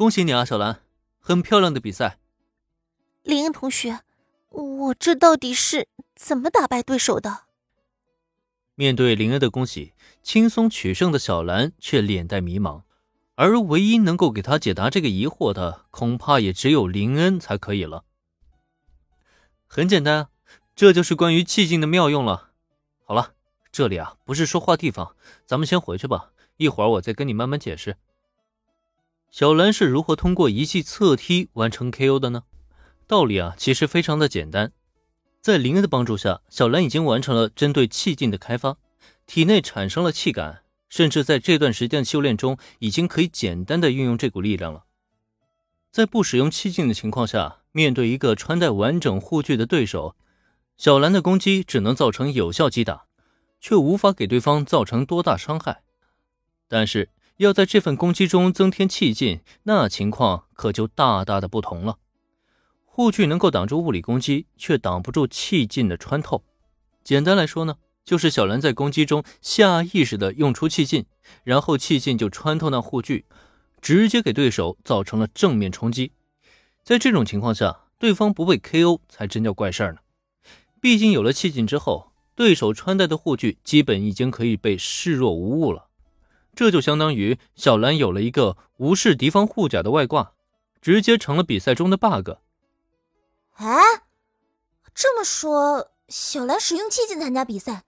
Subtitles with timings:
[0.00, 0.80] 恭喜你啊，小兰，
[1.18, 2.18] 很漂亮的比赛。
[3.22, 4.00] 林恩同学，
[4.48, 7.40] 我这到底是怎么打败对手的？
[8.74, 9.92] 面对林恩的恭喜，
[10.22, 12.84] 轻松取胜的小兰却脸带迷茫，
[13.34, 18.04] 而唯一能够给他解答这个疑惑的，恐怕也只有林恩才可以了。
[19.66, 20.30] 很简单，
[20.74, 22.52] 这就是关于气劲的妙用了。
[23.04, 23.34] 好了，
[23.70, 25.14] 这里啊不是说话地方，
[25.44, 27.98] 咱们先回去吧，一会儿我再跟你慢慢解释。
[29.30, 32.42] 小兰是如何通过一记侧踢完成 KO 的呢？
[33.06, 34.72] 道理啊，其实非常的简单。
[35.40, 38.76] 在林恩的帮助下，小兰已经完成了针对气劲的开发，
[39.26, 44.84] 体内产生了气感，甚至在这段时间的修炼中，已经可以简单的运用这股力量了。
[45.92, 50.16] 在不使用气劲的情况下，面对一个穿戴完整护具的对手，
[50.76, 53.04] 小兰的攻击只能造成有效击打，
[53.60, 55.82] 却无法给对方造成多大伤害。
[56.68, 57.08] 但是，
[57.44, 61.96] 要在这份攻击中增添气劲，那情况可就大大的不同了。
[62.84, 66.44] 护具能够挡住物理攻击，却挡不住气劲的穿透。
[67.02, 71.06] 简单来说呢，就是小兰在攻击中下意识的用出气劲，
[71.42, 73.24] 然后气劲就穿透那护具，
[73.80, 76.12] 直接给对手造成了正面冲击。
[76.84, 80.00] 在这种情况下，对方不被 KO 才真叫怪事儿呢。
[80.78, 85.86] 毕竟有了气劲之后，对手穿戴的护具基本已经可以被视若无物了。
[86.60, 90.34] 这就相当于小兰有了一个无视敌方护甲的外挂，
[90.82, 92.32] 直接成了比赛中的 bug。
[93.54, 93.80] 哎，
[94.94, 97.84] 这么说，小兰使用气劲参加比赛，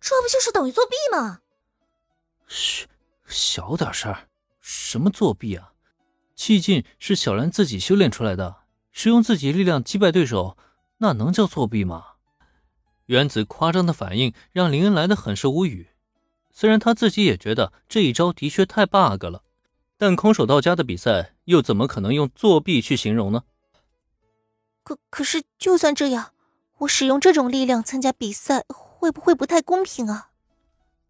[0.00, 1.42] 这不就是等于作弊吗？
[2.48, 2.88] 嘘，
[3.28, 4.12] 小点声
[4.60, 5.70] 什么作弊啊？
[6.34, 10.56] 气劲是小兰自己修炼出来的，使用自己力量击败对手，
[10.98, 12.04] 那能叫作弊吗？
[13.06, 15.90] 原子夸张的反应让林恩来的很是无语。
[16.52, 19.42] 虽然他自己也觉得这一招的确太 bug 了，
[19.96, 23.44] 但空手道家的比赛又怎么可能用作弊去形容呢？
[24.84, 26.32] 可可是，就算这样，
[26.78, 30.30] 我使用这种力量参加比赛，会不会不太公平啊？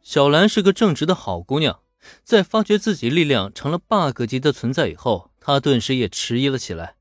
[0.00, 1.80] 小兰是个正直的好姑娘，
[2.22, 6.96] 在发觉自己力量成了 bug 级的存在以后，她顿时也迟疑了起来，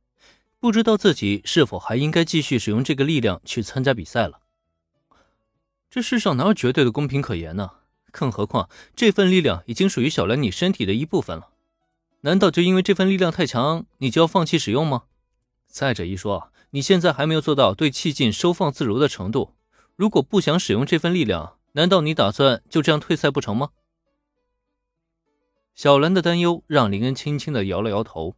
[0.59, 4.39] 不知道自己是否还应该继续使用这个力量去参加比赛了。
[5.89, 7.71] 这世上哪有绝对的公平可言呢？
[8.11, 11.49] 更何况，这份力量已经属于小兰你身体的一部分了。
[12.21, 15.03] 难道就因为这份力量太强，你就要放弃使用吗？
[15.67, 19.55] 再者一说，你现在还没有做到对气劲收放自如的程度。
[19.95, 23.69] 如果不想使用这份力量，难道你打算就这样退赛不成吗？
[25.73, 28.35] 小兰的担忧让林恩轻轻的摇了摇头。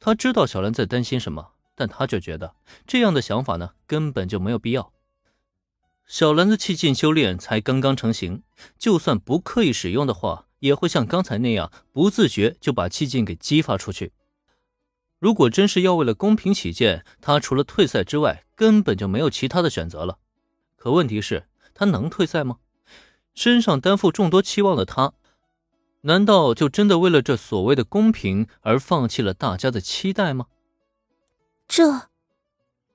[0.00, 2.54] 他知道小兰在担心什么，但他却觉得
[2.86, 4.91] 这样的想法呢，根本就没有必要。
[6.12, 8.42] 小兰的气劲修炼才刚刚成型，
[8.78, 14.12] 就算不刻意使用的话，也会像刚才那样不自觉就把气劲给激发出去。
[15.18, 20.18] 如果真是要为了公平起见，他除了退赛之外，根本就没有其他的选择了。
[20.76, 22.58] 可问题是，他能退赛吗？
[23.34, 25.14] 身上担负众多期望的他，
[26.02, 30.48] 难道就真的为了这所谓的公平而放弃了大家的期待吗？
[31.66, 32.10] 这，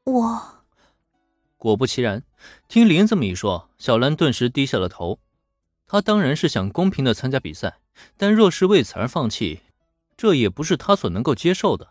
[0.04, 0.57] 我。
[1.58, 2.24] 果不其然，
[2.68, 5.20] 听林这么一说，小兰顿时低下了头。
[5.88, 7.80] 她当然是想公平的参加比赛，
[8.16, 9.62] 但若是为此而放弃，
[10.16, 11.90] 这也不是她所能够接受的。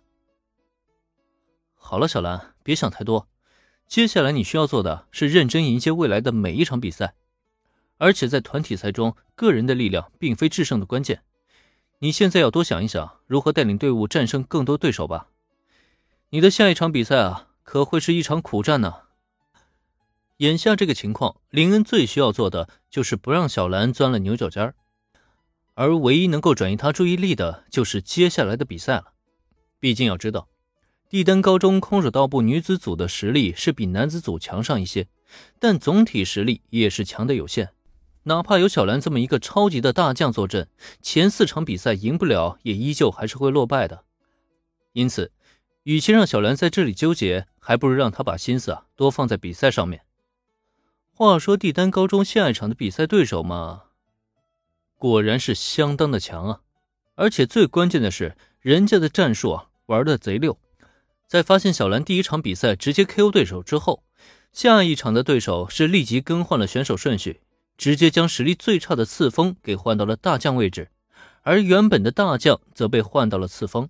[1.74, 3.28] 好了，小兰，别想太多。
[3.88, 7.14] 接下来你需要做的是认真迎接未来的每一场比赛，
[7.98, 11.22] 而且在团体赛中，个人的力量并非制胜的关键。
[12.00, 15.28] 你现在要多想一想如何带领队伍战胜更多对手吧。
[16.30, 19.05] 你的下一场比赛啊，可会是一场苦战呢。
[20.38, 24.74] 眼下这个情况，林恩最需要做的就是不让小兰钻了牛角尖儿，
[25.72, 29.12] 而唯一能够转移他注意力的，就是接下来的比赛了。
[29.80, 30.48] 毕竟要知道，
[31.08, 35.08] 帝丹高中空手道部女子组的实力是比男子组强上一些，
[35.58, 37.70] 但总体实力也是强的有限。
[38.24, 40.68] 哪怕有小兰这么一个超级的大将坐镇，
[41.00, 44.04] 前四场比赛赢不了，也依旧还是会落败的。
[44.92, 45.30] 因此，
[45.84, 50.02] 与其让小兰在这里纠结，还不如让她把心思啊多放在比赛上面。
[51.18, 53.84] 话说，帝丹高中下一场的比赛对手嘛，
[54.98, 56.60] 果然是相当的强啊！
[57.14, 60.58] 而且最关键的是，人家的战术啊玩的贼溜。
[61.26, 64.04] 在发现小兰第一场比赛直接 KO 对手之后，
[64.52, 67.40] 下一场的对手是立即更换了选手顺序，
[67.78, 70.90] 直接将实力最差的刺锋给换到了大将位置，
[71.40, 73.88] 而原本的大将则被换到了次锋。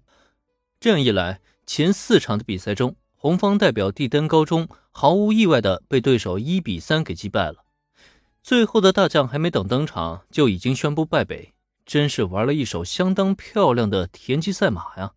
[0.79, 7.65] 这样一来，前四场的比赛中，红方代表帝登高中毫无意外的被对手一比三给击败了，
[8.43, 11.53] 最后的大将还没等登场就已经宣布败北，
[11.85, 15.13] 真是玩了一手相当漂亮的田忌赛马呀！